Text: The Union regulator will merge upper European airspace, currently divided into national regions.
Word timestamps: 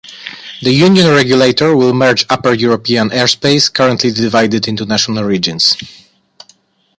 The 0.63 0.71
Union 0.71 1.09
regulator 1.11 1.75
will 1.77 1.93
merge 1.93 2.25
upper 2.27 2.53
European 2.53 3.11
airspace, 3.11 3.71
currently 3.71 4.09
divided 4.11 4.67
into 4.67 4.83
national 4.83 5.23
regions. 5.25 5.77